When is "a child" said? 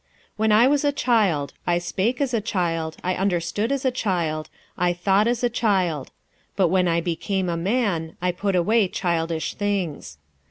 0.83-1.53, 2.33-2.97, 3.85-4.49, 5.43-6.09